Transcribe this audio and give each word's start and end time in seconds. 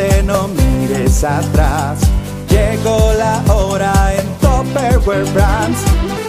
años 0.00 1.24
atrás. 1.24 1.98
Llegó 2.48 3.12
la 3.18 3.42
hora 3.52 3.92
en 4.14 4.26
Topperware 4.40 5.24
Brands. 5.32 5.78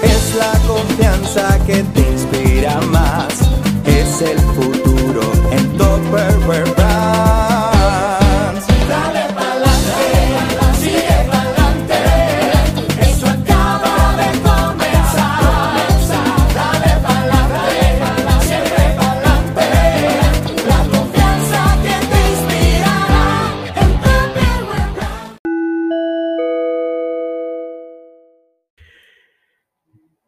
Es 0.04 0.36
la 0.36 0.52
confianza 0.68 1.58
que 1.66 1.84
te 1.84 2.02
inspira 2.12 2.80
más. 2.92 3.34
Es 3.86 4.22
el 4.22 4.40
futuro 4.40 5.22
en 5.52 5.78
Topperware 5.78 6.64
Brands. 6.64 6.81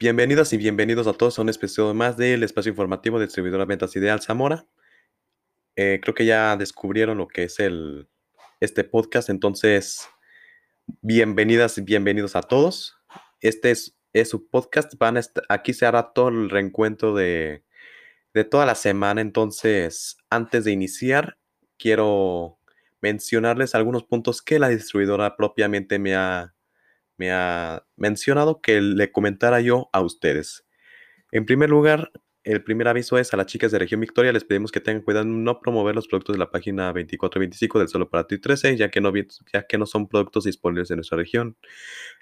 Bienvenidas 0.03 0.52
y 0.52 0.57
bienvenidos 0.57 1.07
a 1.07 1.13
todos 1.13 1.39
a 1.39 1.43
un 1.43 1.48
episodio 1.48 1.93
más 1.93 2.17
del 2.17 2.44
espacio 2.44 2.72
informativo 2.72 3.19
de 3.19 3.25
distribuidora 3.25 3.64
Ventas 3.64 3.95
Ideal 3.95 4.22
Zamora. 4.22 4.67
Eh, 5.77 6.02
creo 6.03 6.14
que 6.14 6.25
ya 6.25 6.58
descubrieron 6.58 7.19
lo 7.19 7.30
que 7.30 7.44
es 7.44 7.58
el, 7.61 8.09
este 8.59 8.83
podcast, 8.83 9.30
entonces 9.30 10.05
bienvenidas 11.02 11.77
y 11.77 11.83
bienvenidos 11.83 12.36
a 12.36 12.42
todos. 12.42 12.97
Este 13.39 13.72
es, 13.72 13.97
es 14.11 14.27
su 14.27 14.50
podcast, 14.50 14.94
van 14.97 15.16
a 15.16 15.22
aquí 15.47 15.73
se 15.73 15.86
hará 15.86 16.11
todo 16.11 16.27
el 16.27 16.49
reencuentro 16.49 17.16
de, 17.16 17.64
de 18.33 18.44
toda 18.44 18.66
la 18.66 18.75
semana, 18.75 19.22
entonces 19.22 20.17
antes 20.30 20.66
de 20.66 20.73
iniciar 20.73 21.38
quiero 21.77 22.59
mencionarles 22.99 23.73
algunos 23.73 24.03
puntos 24.03 24.42
que 24.42 24.59
la 24.59 24.67
distribuidora 24.67 25.38
propiamente 25.38 25.97
me 25.97 26.14
ha 26.14 26.53
me 27.17 27.31
ha 27.31 27.86
mencionado 27.95 28.61
que 28.61 28.81
le 28.81 29.11
comentara 29.11 29.61
yo 29.61 29.89
a 29.94 30.02
ustedes. 30.02 30.66
En 31.31 31.45
primer 31.45 31.70
lugar, 31.70 32.11
el 32.44 32.61
primer 32.61 32.89
aviso 32.89 33.17
es 33.17 33.33
a 33.33 33.38
las 33.38 33.45
chicas 33.45 33.72
de 33.72 33.80
Región 33.80 34.02
Victoria, 34.02 34.33
les 34.33 34.44
pedimos 34.44 34.72
que 34.72 34.81
tengan 34.81 35.02
cuidado 35.02 35.25
en 35.25 35.45
no 35.45 35.61
promover 35.61 35.95
los 35.95 36.08
productos 36.08 36.33
de 36.36 36.39
la 36.39 36.52
página 36.52 36.88
2425 36.88 37.80
del 37.80 37.88
Solo 37.88 38.09
para 38.09 38.28
ti 38.28 38.38
13, 38.38 38.75
ya 38.75 38.89
que 38.89 39.00
no, 39.00 39.14
ya 39.53 39.66
que 39.66 39.78
no 39.78 39.86
son 39.86 40.09
productos 40.09 40.44
disponibles 40.44 40.92
en 40.92 40.97
nuestra 40.97 41.17
región. 41.17 41.55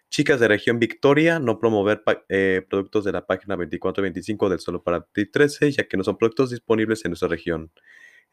Chicas 0.09 0.39
de 0.39 0.47
Región 0.47 0.77
Victoria, 0.77 1.39
no 1.39 1.59
promover 1.59 2.03
eh, 2.29 2.63
productos 2.69 3.03
de 3.03 3.13
la 3.13 3.25
página 3.25 3.55
2425 3.55 4.49
del 4.49 4.59
Solo 4.59 4.83
para 4.83 5.01
ti 5.01 5.25
13, 5.25 5.71
ya 5.71 5.87
que 5.87 5.97
no 5.97 6.03
son 6.03 6.17
productos 6.17 6.51
disponibles 6.51 7.03
en 7.03 7.11
nuestra 7.11 7.29
región. 7.29 7.71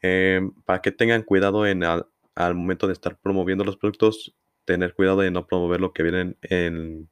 Eh, 0.03 0.43
para 0.67 0.83
que 0.83 0.93
tengan 0.93 1.23
cuidado 1.23 1.67
en 1.67 1.83
al 1.83 2.55
momento 2.55 2.87
de 2.87 2.93
estar 2.93 3.19
promoviendo 3.19 3.65
los 3.65 3.77
productos, 3.77 4.37
tener 4.69 4.95
cuidado 4.95 5.21
de 5.23 5.31
no 5.31 5.47
promover 5.47 5.81
lo 5.81 5.93
que 5.93 6.03
vienen 6.03 6.37
en, 6.43 7.09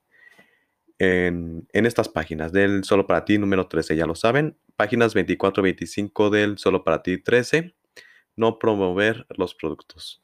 en, 0.98 1.66
en 1.72 1.86
estas 1.86 2.08
páginas 2.08 2.52
del 2.52 2.84
Solo 2.84 3.06
para 3.06 3.24
ti 3.24 3.38
número 3.38 3.66
13, 3.66 3.96
ya 3.96 4.06
lo 4.06 4.14
saben. 4.14 4.58
Páginas 4.76 5.14
24 5.14 5.62
25 5.62 6.30
del 6.30 6.58
Solo 6.58 6.84
para 6.84 7.02
ti 7.02 7.16
13, 7.16 7.74
no 8.36 8.58
promover 8.58 9.26
los 9.31 9.54
productos. 9.54 10.22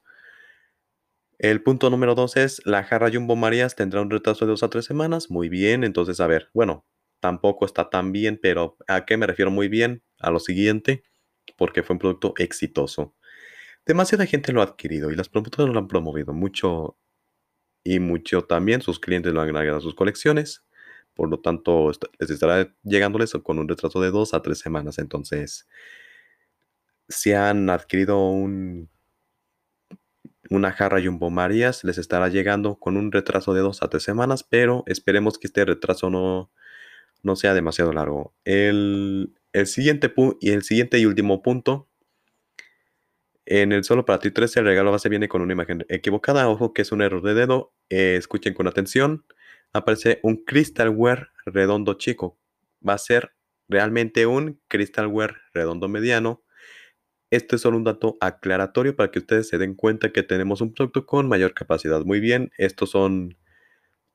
El 1.39 1.63
punto 1.63 1.89
número 1.89 2.15
2 2.15 2.37
es, 2.37 2.63
la 2.67 2.85
jarra 2.85 3.11
Jumbo 3.11 3.35
Marías 3.35 3.75
tendrá 3.75 4.03
un 4.03 4.11
retraso 4.11 4.45
de 4.45 4.51
2 4.51 4.63
a 4.63 4.69
3 4.69 4.85
semanas. 4.85 5.31
Muy 5.31 5.49
bien, 5.49 5.85
entonces 5.85 6.21
a 6.21 6.27
ver, 6.27 6.51
bueno, 6.53 6.87
tampoco 7.19 7.65
está 7.65 7.89
tan 7.89 8.13
bien, 8.13 8.39
pero 8.41 8.77
¿a 8.87 9.07
qué 9.07 9.17
me 9.17 9.27
refiero 9.27 9.51
muy 9.51 9.69
bien? 9.69 10.03
A 10.21 10.31
lo 10.31 10.39
siguiente, 10.39 11.03
porque 11.57 11.83
fue 11.83 11.95
un 11.95 11.99
producto 11.99 12.35
exitoso. 12.37 13.17
Demasiada 13.87 14.27
gente 14.27 14.53
lo 14.53 14.61
ha 14.61 14.65
adquirido 14.65 15.11
y 15.11 15.17
las 15.17 15.29
promotoras 15.29 15.73
lo 15.73 15.81
han 15.81 15.89
promovido 15.89 16.33
mucho 16.33 16.99
y 17.85 17.99
mucho 18.01 18.43
también 18.45 18.83
sus 18.83 19.01
clientes 19.01 19.33
lo 19.33 19.41
han 19.41 19.57
agregado 19.57 19.79
a 19.79 19.83
sus 19.83 19.95
colecciones. 19.95 20.65
Por 21.15 21.29
lo 21.29 21.41
tanto, 21.41 21.91
les 22.19 22.31
estará 22.31 22.75
llegándoles 22.85 23.33
con 23.43 23.59
un 23.59 23.69
retraso 23.69 24.01
de 24.01 24.11
2 24.11 24.35
a 24.35 24.43
3 24.43 24.59
semanas. 24.59 24.99
Entonces, 24.99 25.69
si 27.09 27.33
han 27.33 27.69
adquirido 27.71 28.29
un, 28.29 28.89
una 30.51 30.73
jarra 30.73 31.03
Jumbo 31.03 31.31
Marías, 31.31 31.85
les 31.85 31.99
estará 31.99 32.29
llegando 32.29 32.77
con 32.79 32.97
un 32.97 33.13
retraso 33.13 33.55
de 33.55 33.61
2 33.61 33.83
a 33.83 33.89
3 33.89 34.03
semanas, 34.03 34.43
pero 34.43 34.85
esperemos 34.87 35.39
que 35.39 35.49
este 35.49 35.65
retraso 35.65 36.11
no, 36.11 36.51
no 37.23 37.37
sea 37.37 37.55
demasiado 37.55 37.93
largo. 37.93 38.35
El, 38.45 39.35
el 39.53 39.67
siguiente 39.67 40.13
y 40.41 40.51
el 40.51 40.63
siguiente 40.63 40.99
y 40.99 41.07
último 41.07 41.43
punto. 41.43 41.89
En 43.47 43.73
el 43.73 43.85
solo 43.85 44.05
para 44.05 44.21
ti 44.21 44.31
13 44.31 44.61
el 44.61 44.67
regalo 44.67 44.93
base 44.93 45.09
viene 45.09 45.29
con 45.29 45.43
una 45.43 45.53
imagen 45.53 45.85
equivocada. 45.89 46.49
Ojo 46.49 46.73
que 46.73 46.83
es 46.83 46.93
un 46.93 47.03
error 47.03 47.23
de 47.23 47.35
dedo. 47.35 47.73
eh, 47.91 48.17
escuchen 48.17 48.55
con 48.55 48.67
atención. 48.69 49.25
Aparece 49.73 50.21
un 50.23 50.45
crystalware 50.45 51.29
redondo 51.47 51.95
chico. 51.95 52.39
Va 52.87 52.95
a 52.95 52.99
ser 52.99 53.33
realmente 53.69 54.27
un 54.27 54.61
crystalware 54.69 55.37
redondo 55.55 55.89
mediano. 55.89 56.43
Esto 57.31 57.57
es 57.57 57.63
solo 57.63 57.79
un 57.79 57.85
dato 57.85 58.19
aclaratorio 58.21 58.97
para 58.97 59.11
que 59.11 59.21
ustedes 59.21 59.49
se 59.49 59.59
den 59.59 59.75
cuenta 59.75 60.13
que 60.13 60.23
tenemos 60.23 60.61
un 60.61 60.75
producto 60.75 61.07
con 61.07 61.29
mayor 61.29 61.55
capacidad. 61.55 62.03
Muy 62.05 62.21
bien, 62.21 62.51
estos 62.59 62.91
son 62.91 63.37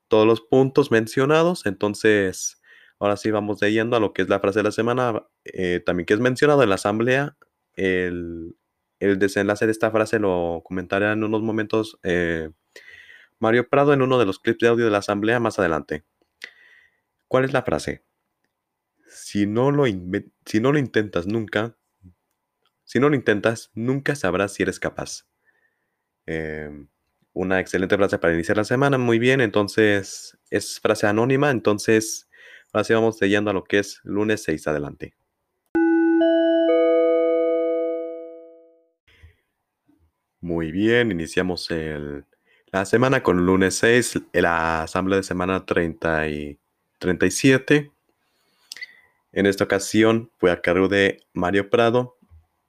todos 0.08 0.28
los 0.28 0.42
puntos 0.42 0.92
mencionados. 0.92 1.66
Entonces, 1.66 2.62
ahora 3.00 3.18
sí 3.18 3.32
vamos 3.32 3.60
de 3.60 3.72
yendo 3.74 3.98
a 3.98 4.00
lo 4.00 4.14
que 4.14 4.24
es 4.24 4.30
la 4.30 4.40
frase 4.40 4.60
de 4.60 4.64
la 4.64 4.72
semana. 4.72 5.24
eh, 5.46 5.82
también 5.86 6.06
que 6.06 6.14
es 6.16 6.20
mencionado 6.20 6.64
en 6.64 6.70
la 6.70 6.76
asamblea. 6.76 7.38
El, 7.76 8.56
el 9.00 9.19
desenlace 9.19 9.66
de 9.66 9.72
esta 9.72 9.91
frase 9.91 10.19
lo 10.19 10.62
comentaré 10.63 11.12
en 11.12 11.24
unos 11.24 11.41
momentos 11.41 12.00
eh, 12.03 12.52
Mario 13.40 13.69
Prado 13.69 13.94
en 13.94 14.02
uno 14.02 14.18
de 14.18 14.25
los 14.25 14.40
clips 14.40 14.59
de 14.59 14.68
audio 14.68 14.85
de 14.85 14.91
la 14.91 15.00
asamblea 15.00 15.40
más 15.40 15.59
adelante. 15.59 16.03
¿Cuál 17.28 17.46
es 17.46 17.53
la 17.53 17.63
frase? 17.63 18.03
Si 19.07 19.46
no 19.46 19.72
lo, 19.72 19.88
intentas 19.88 21.28
nunca, 21.28 21.78
si 22.84 23.00
no 23.00 23.09
lo 23.09 23.16
intentas, 23.16 23.72
nunca 23.74 24.16
sabrás 24.16 24.53
si 24.53 24.63
eres 24.63 24.80
capaz. 24.80 25.28
Eh, 26.25 26.88
una 27.34 27.59
excelente 27.59 27.96
frase 27.96 28.18
para 28.18 28.34
iniciar 28.34 28.57
la 28.57 28.63
semana. 28.63 28.97
Muy 28.97 29.19
bien, 29.19 29.41
entonces 29.41 30.38
es 30.50 30.80
frase 30.80 31.07
anónima. 31.07 31.52
Entonces, 31.52 32.28
ahora 32.74 32.84
sí 32.84 32.94
vamos 32.94 33.22
leyendo 33.22 33.52
a 33.52 33.53
lo 33.53 33.63
que 33.63 33.80
es 33.80 34.02
lunes 34.03 34.44
6 34.44 34.68
adelante. 34.68 35.16
Muy 40.47 40.72
bien, 40.72 41.12
iniciamos 41.12 41.69
el- 41.72 42.24
la 42.72 42.85
semana 42.85 43.22
con 43.22 43.46
lunes 43.46 43.75
6, 43.75 44.18
la 44.31 44.84
asamblea 44.84 45.18
de 45.18 45.24
semana 45.24 45.66
30 45.66 46.30
y 46.30 46.58
37. 47.00 47.91
En 49.34 49.46
esta 49.46 49.66
ocasión 49.66 50.31
fue 50.38 50.52
a 50.52 50.62
cargo 50.62 50.88
de 50.88 51.18
Mario 51.34 51.69
Prado. 51.69 52.16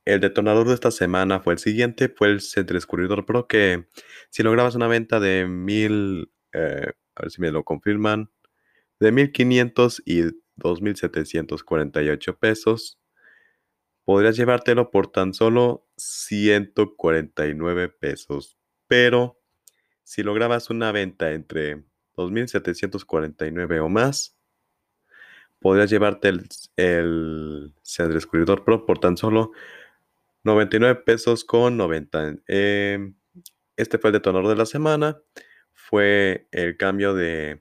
El 0.05 0.19
detonador 0.19 0.67
de 0.67 0.75
esta 0.75 0.91
semana 0.91 1.39
fue 1.39 1.53
el 1.53 1.61
siguiente, 1.61 2.09
fue 2.09 2.27
el 2.31 2.41
Centrescurridor 2.41 3.25
Pro, 3.25 3.47
que 3.47 3.85
si 4.29 4.43
lograbas 4.43 4.75
una 4.75 4.89
venta 4.89 5.21
de 5.21 5.47
mil, 5.47 6.33
eh, 6.55 6.91
a 7.15 7.23
ver 7.23 7.31
si 7.31 7.41
me 7.41 7.53
lo 7.53 7.63
confirman, 7.63 8.29
de 8.99 9.13
1500 9.13 10.03
y 10.05 10.23
2748 10.57 12.37
pesos, 12.39 12.99
podrías 14.09 14.39
llevártelo 14.39 14.91
por 14.91 15.13
tan 15.13 15.35
solo 15.35 15.87
149 15.99 17.91
pesos. 17.91 18.57
Pero 18.87 19.39
si 20.03 20.23
lograbas 20.23 20.71
una 20.71 20.93
venta 20.93 21.33
entre 21.33 21.85
2749 22.17 23.81
o 23.81 23.91
más, 23.91 24.35
podrías 25.59 25.91
llevarte 25.91 26.29
el, 26.29 26.49
el 26.77 27.75
Descubridor 28.11 28.65
Pro 28.65 28.87
por 28.87 28.99
tan 28.99 29.19
solo 29.19 29.53
99 30.43 31.03
pesos 31.05 31.45
con 31.45 31.77
90. 31.77 32.37
Eh, 32.47 33.13
este 33.77 33.99
fue 33.99 34.09
el 34.09 34.15
detonador 34.15 34.49
de 34.49 34.57
la 34.57 34.65
semana. 34.65 35.21
Fue 35.75 36.49
el 36.51 36.79
cambio 36.79 37.13
de 37.13 37.61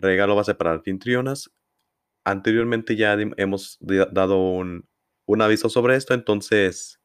regalo 0.00 0.34
base 0.34 0.56
para 0.56 0.72
anfitrionas. 0.72 1.52
Anteriormente 2.24 2.96
ya 2.96 3.16
hemos 3.36 3.78
dado 3.80 4.36
un, 4.36 4.89
un 5.30 5.42
aviso 5.42 5.68
sobre 5.68 5.94
esto, 5.94 6.12
entonces 6.12 7.00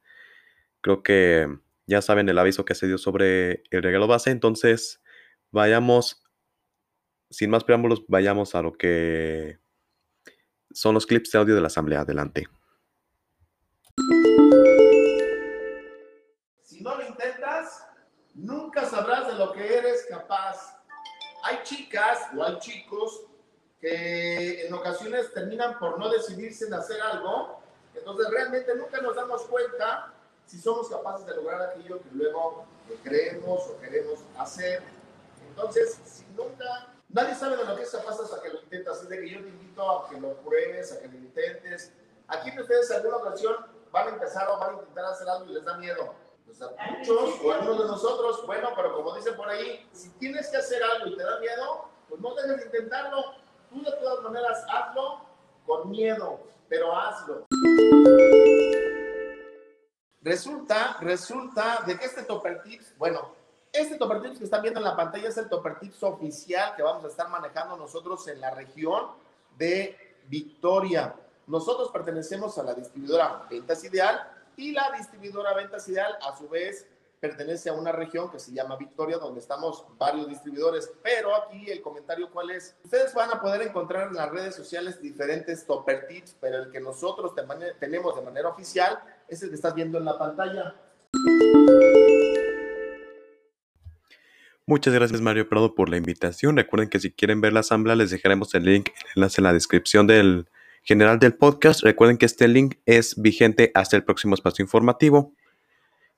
creo 0.82 1.04
que 1.04 1.48
ya 1.86 2.02
saben 2.02 2.28
el 2.28 2.40
aviso 2.40 2.66
que 2.66 2.74
se 2.74 2.88
dio 2.88 2.98
sobre 2.98 3.64
el 3.70 3.84
regalo 3.84 4.08
base. 4.08 4.32
Entonces, 4.32 5.04
vayamos, 5.52 6.24
sin 7.30 7.52
más 7.52 7.64
preámbulos, 7.64 8.04
vayamos 8.08 8.56
a 8.56 8.64
lo 8.64 8.74
que 8.74 9.60
son 10.72 10.96
los 10.96 11.06
clips 11.06 11.32
de 11.32 11.38
audio 11.38 11.54
de 11.54 11.62
la 11.62 11.68
asamblea. 11.68 12.02
Adelante. 12.02 12.48
Si 16.64 16.82
no 16.82 16.96
lo 16.96 17.08
intentas, 17.08 17.88
nunca 18.34 18.86
sabrás 18.86 19.28
de 19.28 19.36
lo 19.36 19.54
que 19.54 19.78
eres 19.78 20.08
capaz. 20.10 20.82
Hay 21.44 21.60
chicas 21.64 22.22
o 22.36 22.44
hay 22.44 22.58
chicos 22.58 23.28
que 23.80 24.66
en 24.66 24.74
ocasiones 24.74 25.32
terminan 25.32 25.78
por 25.78 26.00
no 26.00 26.10
decidirse 26.10 26.66
en 26.66 26.74
hacer 26.74 27.00
algo, 27.02 27.64
entonces 27.96 28.30
realmente 28.30 28.76
nunca 28.76 29.02
nos 29.02 29.16
damos 29.16 29.44
cuenta 29.44 30.14
si 30.46 30.60
somos 30.60 30.90
capaces 30.90 31.26
de 31.26 31.36
lograr 31.36 31.62
aquello 31.62 32.02
que 32.02 32.10
luego 32.14 32.66
creemos 33.04 33.68
o 33.68 33.80
queremos 33.80 34.20
hacer. 34.38 34.84
Entonces, 35.50 36.00
si 36.06 36.26
nunca, 36.36 36.94
nadie 37.10 37.34
sabe 37.36 37.58
de 37.58 37.66
lo 37.66 37.76
que 37.76 37.86
se 37.86 37.98
pasa 38.00 38.24
hasta 38.24 38.42
que 38.42 38.50
lo 38.50 38.62
intentas. 38.62 38.98
Así 38.98 39.08
de 39.08 39.22
que 39.22 39.30
yo 39.30 39.42
te 39.42 39.50
invito 39.50 39.90
a 39.90 40.10
que 40.10 40.20
lo 40.20 40.34
pruebes, 40.38 40.92
a 40.92 41.00
que 41.00 41.08
lo 41.08 41.16
intentes. 41.16 41.92
Aquí 42.28 42.60
ustedes 42.60 42.90
en 42.92 42.98
alguna 42.98 43.18
ocasión 43.18 43.56
van 43.92 44.08
a 44.08 44.12
empezar 44.12 44.50
o 44.50 44.60
van 44.60 44.70
a 44.72 44.74
intentar 44.74 45.06
hacer 45.06 45.30
algo 45.30 45.46
y 45.46 45.54
les 45.54 45.64
da 45.64 45.78
miedo. 45.78 46.14
Pues 46.46 46.62
a 46.62 46.70
muchos 46.98 47.42
o 47.44 47.52
a 47.52 47.56
algunos 47.56 47.80
de 47.80 47.86
nosotros, 47.86 48.46
bueno, 48.46 48.70
pero 48.76 48.94
como 48.96 49.16
dicen 49.16 49.36
por 49.36 49.50
ahí, 49.50 49.88
si 49.94 50.10
tienes 50.12 50.48
que 50.50 50.58
hacer 50.58 50.84
algo 50.84 51.08
y 51.08 51.18
te 51.18 51.24
da 51.24 51.40
miedo, 51.40 51.90
pues 52.08 52.22
no 52.22 52.36
dejes 52.36 52.58
de 52.58 52.66
intentarlo. 52.66 53.34
Tú 53.70 53.82
de 53.82 53.92
todas 53.94 54.24
maneras 54.24 54.64
hazlo 54.70 55.22
con 55.66 55.90
miedo, 55.90 56.40
pero 56.70 56.96
hazlo. 56.96 57.45
Resulta, 60.26 60.98
resulta 61.02 61.84
de 61.86 62.00
que 62.00 62.06
este 62.06 62.24
Topper 62.24 62.64
Tips, 62.64 62.98
bueno, 62.98 63.36
este 63.72 63.96
Topper 63.96 64.24
Tips 64.24 64.40
que 64.40 64.46
están 64.46 64.64
viendo 64.64 64.80
en 64.80 64.86
la 64.86 64.96
pantalla 64.96 65.30
es 65.30 65.38
el 65.38 65.48
Topper 65.48 65.78
Tips 65.78 66.02
oficial 66.02 66.76
que 66.76 66.82
vamos 66.82 67.06
a 67.06 67.10
estar 67.10 67.30
manejando 67.30 67.78
nosotros 67.78 68.28
en 68.28 68.42
la 68.42 68.50
región 68.50 69.12
de 69.56 69.96
Victoria. 70.28 71.14
Nosotros 71.46 71.92
pertenecemos 71.92 72.58
a 72.58 72.64
la 72.64 72.74
distribuidora 72.74 73.46
Ventas 73.52 73.84
Ideal 73.84 74.28
y 74.58 74.72
la 74.72 74.92
distribuidora 74.98 75.54
Ventas 75.54 75.88
Ideal 75.90 76.18
a 76.20 76.36
su 76.36 76.50
vez 76.50 76.88
pertenece 77.20 77.70
a 77.70 77.74
una 77.74 77.92
región 77.92 78.32
que 78.32 78.40
se 78.40 78.52
llama 78.52 78.78
Victoria, 78.78 79.20
donde 79.20 79.42
estamos 79.42 79.86
varios 80.00 80.28
distribuidores. 80.28 80.92
Pero 81.04 81.36
aquí 81.36 81.70
el 81.70 81.84
comentario 81.84 82.32
cuál 82.32 82.50
es. 82.50 82.76
Ustedes 82.84 83.14
van 83.14 83.30
a 83.30 83.40
poder 83.40 83.62
encontrar 83.62 84.08
en 84.08 84.16
las 84.16 84.32
redes 84.32 84.56
sociales 84.56 85.00
diferentes 85.00 85.68
topper 85.68 86.08
tips, 86.08 86.36
pero 86.42 86.58
el 86.64 86.72
que 86.72 86.80
nosotros 86.80 87.34
tenemos 87.80 88.16
de 88.16 88.22
manera 88.24 88.50
oficial 88.50 89.00
es 89.30 89.44
el 89.44 89.54
estás 89.54 89.76
viendo 89.76 89.98
en 89.98 90.06
la 90.06 90.18
pantalla. 90.18 90.76
Muchas 94.68 94.94
gracias 94.94 95.22
Mario 95.22 95.48
Prado 95.48 95.76
por 95.76 95.90
la 95.90 95.98
invitación. 95.98 96.58
Recuerden 96.58 96.90
que 96.90 97.00
si 97.00 97.12
quieren 97.12 97.40
ver 97.40 97.54
la 97.54 97.60
asamblea 97.60 97.96
les 97.96 98.10
dejaremos 98.10 98.54
el 98.56 98.64
link, 98.64 98.90
el 98.90 99.12
enlace 99.18 99.40
en 99.40 99.44
la 99.44 99.54
descripción 99.54 100.08
del 100.08 100.48
general 100.82 101.20
del 101.20 101.36
podcast. 101.36 101.84
Recuerden 101.84 102.18
que 102.18 102.26
este 102.26 102.48
link 102.48 102.76
es 102.86 103.22
vigente 103.22 103.72
hasta 103.76 103.96
el 103.96 104.04
próximo 104.04 104.34
espacio 104.34 104.64
informativo. 104.64 105.34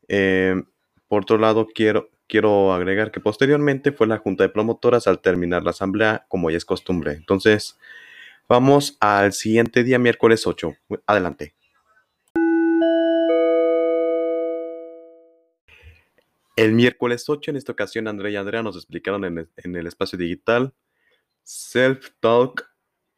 Eh, 0.08 0.64
por 1.10 1.24
otro 1.24 1.38
lado, 1.38 1.68
quiero, 1.74 2.10
quiero 2.28 2.74
agregar 2.74 3.12
que 3.12 3.20
posteriormente 3.20 3.92
fue 3.92 4.08
la 4.08 4.18
junta 4.18 4.44
de 4.44 4.50
promotoras 4.50 5.08
al 5.08 5.20
terminar 5.20 5.64
la 5.64 5.72
asamblea, 5.72 6.26
como 6.30 6.50
ya 6.50 6.58
es 6.58 6.66
costumbre. 6.66 7.14
Entonces, 7.14 7.78
vamos 8.48 8.98
al 9.02 9.34
siguiente 9.34 9.84
día, 9.84 10.00
miércoles 10.00 10.48
8. 10.48 10.74
Adelante. 11.06 11.57
El 16.58 16.74
miércoles 16.74 17.30
8, 17.30 17.52
en 17.52 17.58
esta 17.58 17.72
ocasión, 17.72 18.08
Andrea 18.08 18.32
y 18.32 18.36
Andrea 18.36 18.64
nos 18.64 18.76
explicaron 18.76 19.24
en 19.26 19.38
el, 19.38 19.50
en 19.58 19.76
el 19.76 19.86
espacio 19.86 20.18
digital 20.18 20.74
Self-Talk, 21.44 22.66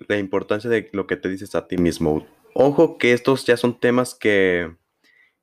la 0.07 0.18
importancia 0.18 0.69
de 0.69 0.89
lo 0.91 1.07
que 1.07 1.15
te 1.15 1.30
dices 1.30 1.56
a 1.56 1.65
ti 1.65 1.77
mismo. 1.77 2.27
Ojo 2.53 2.97
que 2.97 3.13
estos 3.13 3.45
ya 3.45 3.56
son 3.56 3.80
temas 3.80 4.13
que 4.13 4.75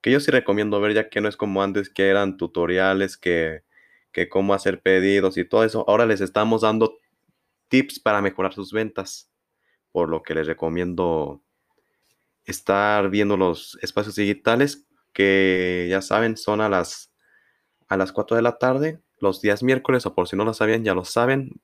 que 0.02 0.12
yo 0.12 0.20
sí 0.20 0.30
recomiendo 0.30 0.80
ver, 0.80 0.94
ya 0.94 1.08
que 1.08 1.20
no 1.20 1.28
es 1.28 1.36
como 1.36 1.62
antes 1.64 1.90
que 1.90 2.08
eran 2.08 2.36
tutoriales, 2.36 3.16
que, 3.16 3.64
que 4.12 4.28
cómo 4.28 4.54
hacer 4.54 4.80
pedidos 4.80 5.36
y 5.36 5.44
todo 5.44 5.64
eso. 5.64 5.84
Ahora 5.88 6.06
les 6.06 6.20
estamos 6.20 6.60
dando 6.60 6.98
tips 7.68 7.98
para 7.98 8.22
mejorar 8.22 8.52
sus 8.52 8.72
ventas, 8.72 9.32
por 9.90 10.08
lo 10.08 10.22
que 10.22 10.34
les 10.34 10.46
recomiendo 10.46 11.42
estar 12.44 13.10
viendo 13.10 13.36
los 13.36 13.78
espacios 13.82 14.14
digitales 14.14 14.86
que 15.12 15.88
ya 15.90 16.02
saben 16.02 16.36
son 16.36 16.60
a 16.60 16.68
las 16.68 17.05
a 17.88 17.96
las 17.96 18.12
4 18.12 18.36
de 18.36 18.42
la 18.42 18.58
tarde 18.58 19.00
los 19.18 19.40
días 19.40 19.62
miércoles 19.62 20.06
o 20.06 20.14
por 20.14 20.28
si 20.28 20.36
no 20.36 20.44
lo 20.44 20.54
sabían 20.54 20.84
ya 20.84 20.94
lo 20.94 21.04
saben 21.04 21.60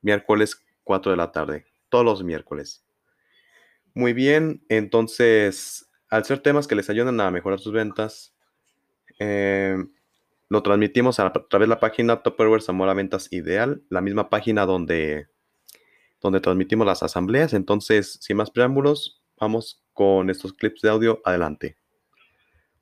miércoles 0.00 0.62
4 0.84 1.10
de 1.10 1.16
la 1.16 1.32
tarde 1.32 1.66
todos 1.88 2.04
los 2.04 2.22
miércoles 2.24 2.84
muy 3.94 4.12
bien 4.12 4.64
entonces 4.68 5.88
al 6.12 6.26
ser 6.26 6.40
temas 6.40 6.66
que 6.66 6.74
les 6.74 6.90
ayudan 6.90 7.18
a 7.22 7.30
mejorar 7.30 7.58
sus 7.58 7.72
ventas, 7.72 8.34
eh, 9.18 9.82
lo 10.50 10.62
transmitimos 10.62 11.18
a, 11.18 11.32
través 11.32 11.66
de 11.66 11.74
la 11.74 11.80
página 11.80 12.22
Topperware 12.22 12.60
Zamora 12.60 12.92
Ventas 12.92 13.32
Ideal, 13.32 13.82
la 13.88 14.02
misma 14.02 14.28
página 14.28 14.66
donde, 14.66 15.28
donde 16.20 16.40
transmitimos 16.40 16.86
las 16.86 17.02
asambleas. 17.02 17.54
Entonces, 17.54 18.18
sin 18.20 18.36
más 18.36 18.50
preámbulos, 18.50 19.22
vamos 19.40 19.82
con 19.94 20.28
estos 20.28 20.52
clips 20.52 20.82
de 20.82 20.90
audio. 20.90 21.22
Adelante. 21.24 21.78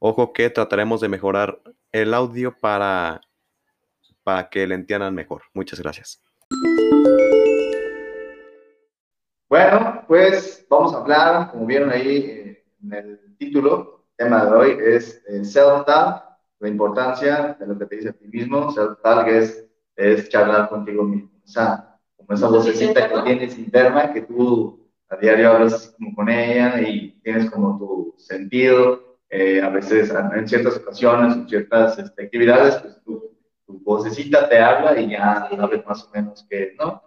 Ojo 0.02 0.32
que 0.32 0.48
trataremos 0.48 1.02
de 1.02 1.10
mejorar 1.10 1.60
el 1.92 2.14
audio 2.14 2.56
para, 2.58 3.20
para 4.22 4.48
que 4.48 4.66
le 4.66 4.74
entiendan 4.74 5.14
mejor. 5.14 5.42
Muchas 5.52 5.78
gracias. 5.78 6.22
Bueno, 9.46 10.02
pues 10.08 10.64
vamos 10.70 10.94
a 10.94 11.00
hablar, 11.00 11.50
como 11.50 11.66
vieron 11.66 11.90
ahí, 11.90 12.16
eh, 12.16 12.64
en 12.82 12.92
el 12.94 13.36
título, 13.36 14.06
el 14.16 14.24
tema 14.24 14.46
de 14.46 14.52
hoy 14.52 14.78
es 14.80 15.22
eh, 15.28 15.44
self-talk, 15.44 16.24
la 16.60 16.68
importancia 16.68 17.58
de 17.60 17.66
lo 17.66 17.78
que 17.78 17.84
te 17.84 17.96
dice 17.96 18.08
a 18.08 18.12
ti 18.14 18.26
mismo. 18.26 18.72
Self-talk 18.72 19.28
es, 19.28 19.68
es 19.96 20.30
charlar 20.30 20.70
contigo 20.70 21.04
mismo. 21.04 21.30
O 21.44 21.46
sea, 21.46 21.98
como 22.16 22.32
esa 22.32 22.48
vocecita 22.48 23.06
que 23.06 23.20
tienes 23.20 23.58
interna, 23.58 24.14
que 24.14 24.22
tú 24.22 24.80
a 25.10 25.16
diario 25.16 25.50
hablas 25.50 25.94
como 25.98 26.14
con 26.14 26.30
ella 26.30 26.80
y 26.80 27.20
tienes 27.20 27.50
como 27.50 27.76
tu 27.78 28.14
sentido. 28.16 29.09
Eh, 29.30 29.62
a 29.62 29.68
veces, 29.68 30.12
en 30.34 30.48
ciertas 30.48 30.76
ocasiones, 30.76 31.36
en 31.36 31.48
ciertas 31.48 31.98
este, 32.00 32.24
actividades, 32.24 32.76
pues 32.76 33.00
tu, 33.04 33.30
tu, 33.64 33.80
vocecita 33.84 34.48
te 34.48 34.58
habla 34.58 35.00
y 35.00 35.10
ya 35.10 35.48
sabes 35.54 35.86
más 35.86 36.04
o 36.04 36.10
menos 36.12 36.44
que, 36.50 36.74
¿no? 36.76 37.00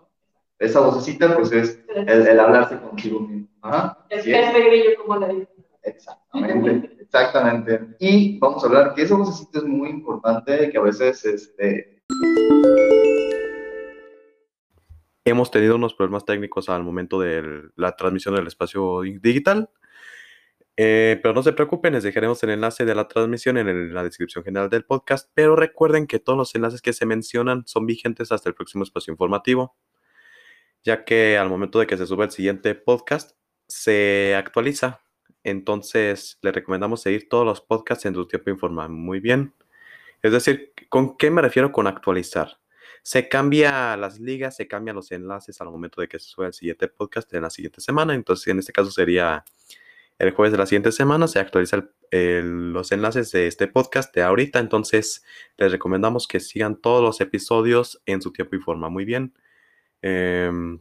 Esa 0.57 0.79
vocecita, 0.79 1.35
pues 1.35 1.51
es 1.51 1.83
el, 1.93 2.25
el 2.25 2.39
hablarse 2.39 2.79
contigo 2.79 3.19
mismo. 3.19 3.49
Ajá. 3.61 4.05
Es 4.09 4.23
que 4.23 4.39
es 4.39 4.97
como 4.97 5.17
la 5.17 5.27
dice. 5.27 5.49
Exactamente, 5.83 6.97
exactamente. 7.01 7.81
Y 7.99 8.39
vamos 8.39 8.63
a 8.63 8.67
hablar 8.67 8.93
que 8.93 9.01
ese 9.01 9.13
vocecito 9.13 9.59
es 9.59 9.65
muy 9.65 9.89
importante, 9.89 10.69
que 10.69 10.77
a 10.77 10.81
veces 10.81 11.25
este... 11.25 12.01
Hemos 15.25 15.51
tenido 15.51 15.75
unos 15.75 15.93
problemas 15.93 16.23
técnicos 16.23 16.69
al 16.69 16.83
momento 16.83 17.19
de 17.19 17.63
la 17.75 17.95
transmisión 17.97 18.35
del 18.35 18.47
espacio 18.47 19.01
digital. 19.01 19.69
Eh, 20.75 21.19
pero 21.21 21.33
no 21.35 21.43
se 21.43 21.53
preocupen, 21.53 21.93
les 21.93 22.03
dejaremos 22.03 22.41
el 22.43 22.49
enlace 22.49 22.83
de 22.85 22.95
la 22.95 23.07
transmisión 23.07 23.57
en 23.57 23.93
la 23.93 24.03
descripción 24.03 24.43
general 24.43 24.69
del 24.69 24.85
podcast. 24.85 25.29
Pero 25.33 25.55
recuerden 25.55 26.07
que 26.07 26.19
todos 26.19 26.37
los 26.37 26.55
enlaces 26.55 26.81
que 26.81 26.93
se 26.93 27.05
mencionan 27.05 27.63
son 27.67 27.85
vigentes 27.85 28.31
hasta 28.31 28.49
el 28.49 28.55
próximo 28.55 28.83
espacio 28.83 29.11
informativo, 29.11 29.75
ya 30.83 31.05
que 31.05 31.37
al 31.37 31.49
momento 31.49 31.79
de 31.79 31.87
que 31.87 31.97
se 31.97 32.07
sube 32.07 32.25
el 32.25 32.31
siguiente 32.31 32.75
podcast, 32.75 33.37
se 33.67 34.35
actualiza 34.35 35.03
entonces, 35.43 36.39
le 36.41 36.51
recomendamos 36.51 37.01
seguir 37.01 37.27
todos 37.29 37.45
los 37.45 37.61
podcasts 37.61 38.05
en 38.05 38.13
tu 38.13 38.27
tiempo 38.27 38.49
informal. 38.49 38.89
Muy 38.89 39.19
bien. 39.19 39.53
Es 40.21 40.31
decir, 40.31 40.73
¿con 40.89 41.17
qué 41.17 41.29
me 41.31 41.41
refiero 41.41 41.71
con 41.71 41.87
actualizar? 41.87 42.59
Se 43.03 43.27
cambia 43.27 43.97
las 43.97 44.19
ligas, 44.19 44.55
se 44.55 44.67
cambian 44.67 44.95
los 44.95 45.11
enlaces 45.11 45.59
al 45.59 45.69
momento 45.69 45.99
de 46.01 46.07
que 46.07 46.19
se 46.19 46.27
sube 46.29 46.47
el 46.47 46.53
siguiente 46.53 46.87
podcast 46.87 47.33
en 47.33 47.43
la 47.43 47.49
siguiente 47.49 47.81
semana. 47.81 48.13
Entonces, 48.15 48.47
en 48.47 48.59
este 48.59 48.71
caso 48.71 48.91
sería 48.91 49.43
el 50.27 50.33
jueves 50.33 50.51
de 50.51 50.57
la 50.57 50.65
siguiente 50.65 50.91
semana, 50.91 51.27
se 51.27 51.39
actualizan 51.39 51.91
los 52.11 52.91
enlaces 52.91 53.31
de 53.31 53.47
este 53.47 53.67
podcast 53.67 54.13
de 54.15 54.21
ahorita. 54.21 54.59
Entonces, 54.59 55.23
les 55.57 55.71
recomendamos 55.71 56.27
que 56.27 56.39
sigan 56.39 56.79
todos 56.79 57.01
los 57.01 57.21
episodios 57.21 58.01
en 58.05 58.21
su 58.21 58.31
tiempo 58.31 58.55
y 58.55 58.59
forma. 58.59 58.89
Muy 58.89 59.05
bien. 59.05 59.33
Em, 60.01 60.79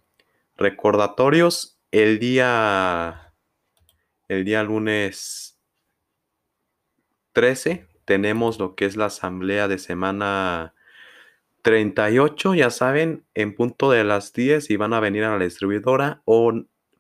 recordatorios. 0.57 1.79
El 1.91 2.19
día 2.19 3.33
el 4.29 4.45
día 4.45 4.63
lunes 4.63 5.61
13 7.33 7.87
tenemos 8.07 8.59
lo 8.59 8.75
que 8.75 8.87
es 8.87 8.97
la 8.97 9.07
asamblea 9.07 9.69
de 9.69 9.79
semana 9.79 10.75
38, 11.61 12.55
ya 12.55 12.71
saben, 12.71 13.27
en 13.35 13.55
punto 13.55 13.91
de 13.91 14.05
las 14.05 14.33
10 14.33 14.71
y 14.71 14.77
van 14.77 14.95
a 14.95 15.01
venir 15.01 15.25
a 15.25 15.37
la 15.37 15.45
distribuidora 15.45 16.23
o 16.25 16.53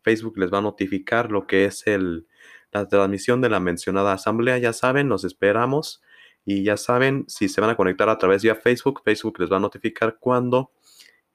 Facebook 0.02 0.38
les 0.38 0.52
va 0.52 0.58
a 0.58 0.62
notificar 0.62 1.30
lo 1.30 1.46
que 1.46 1.64
es 1.64 1.86
el, 1.86 2.26
la 2.72 2.88
transmisión 2.88 3.40
de 3.40 3.50
la 3.50 3.60
mencionada 3.60 4.14
asamblea, 4.14 4.58
ya 4.58 4.72
saben, 4.72 5.08
los 5.08 5.24
esperamos 5.24 6.02
y 6.44 6.64
ya 6.64 6.76
saben, 6.76 7.24
si 7.28 7.48
se 7.48 7.60
van 7.60 7.70
a 7.70 7.76
conectar 7.76 8.08
a 8.08 8.18
través 8.18 8.42
de 8.42 8.54
Facebook, 8.54 9.02
Facebook 9.04 9.38
les 9.38 9.52
va 9.52 9.58
a 9.58 9.60
notificar 9.60 10.16
cuando 10.18 10.72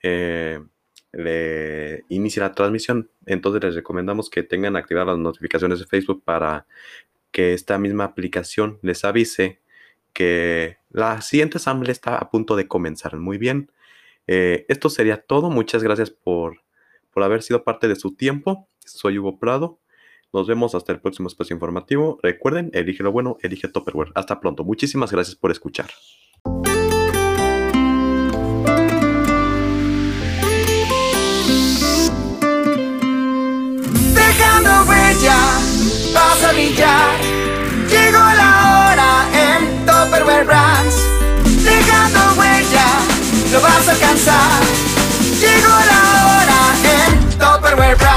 eh, 0.01 0.59
le 1.13 2.03
inicie 2.09 2.41
la 2.41 2.53
transmisión. 2.53 3.09
Entonces 3.25 3.63
les 3.63 3.75
recomendamos 3.75 4.29
que 4.29 4.43
tengan 4.43 4.75
activadas 4.75 5.09
las 5.09 5.17
notificaciones 5.17 5.79
de 5.79 5.85
Facebook 5.85 6.23
para 6.25 6.65
que 7.31 7.53
esta 7.53 7.77
misma 7.77 8.05
aplicación 8.05 8.79
les 8.81 9.05
avise 9.05 9.61
que 10.13 10.77
la 10.89 11.21
siguiente 11.21 11.57
asamblea 11.57 11.91
está 11.91 12.17
a 12.17 12.29
punto 12.29 12.55
de 12.55 12.67
comenzar. 12.67 13.17
Muy 13.17 13.37
bien. 13.37 13.71
Eh, 14.25 14.65
esto 14.67 14.89
sería 14.89 15.21
todo. 15.21 15.49
Muchas 15.49 15.83
gracias 15.83 16.09
por, 16.09 16.63
por 17.13 17.23
haber 17.23 17.43
sido 17.43 17.63
parte 17.63 17.87
de 17.87 17.95
su 17.95 18.15
tiempo. 18.15 18.67
Soy 18.79 19.19
Hugo 19.19 19.39
Prado. 19.39 19.79
Nos 20.33 20.45
vemos 20.45 20.75
hasta 20.75 20.91
el 20.91 20.99
próximo 20.99 21.27
espacio 21.29 21.53
informativo. 21.53 22.19
Recuerden, 22.21 22.69
elige 22.73 23.03
lo 23.03 23.11
bueno, 23.11 23.37
elige 23.41 23.67
Topperware. 23.69 24.11
Hasta 24.15 24.39
pronto. 24.39 24.63
Muchísimas 24.63 25.11
gracias 25.11 25.35
por 25.35 25.51
escuchar. 25.51 25.89
Dejando 34.13 34.69
huella, 34.89 35.37
vas 36.13 36.43
a 36.43 36.51
brillar. 36.51 37.19
Llegó 37.89 38.19
la 38.19 38.91
hora 38.91 39.29
en 39.33 39.85
Topperware 39.85 40.45
Brands. 40.45 40.95
Dejando 41.63 42.19
huella, 42.37 42.85
lo 43.53 43.61
vas 43.61 43.87
a 43.87 43.91
alcanzar. 43.91 44.63
Llegó 45.39 45.69
la 45.69 46.01
hora 46.27 46.59
en 46.83 47.39
Topperware 47.39 47.95
Brands. 47.95 48.16